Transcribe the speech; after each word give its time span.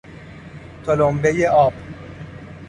تلمبهی 0.83 1.45
آب 1.47 1.73